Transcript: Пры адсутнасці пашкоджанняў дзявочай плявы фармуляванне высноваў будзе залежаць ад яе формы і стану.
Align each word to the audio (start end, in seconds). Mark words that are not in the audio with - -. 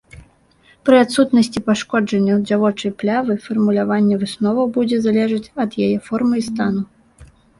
Пры 0.87 0.95
адсутнасці 1.01 1.59
пашкоджанняў 1.67 2.39
дзявочай 2.47 2.91
плявы 3.03 3.35
фармуляванне 3.45 4.15
высноваў 4.23 4.73
будзе 4.77 4.97
залежаць 5.05 5.51
ад 5.67 5.71
яе 5.89 5.97
формы 6.09 6.35
і 6.41 6.47
стану. 6.49 6.81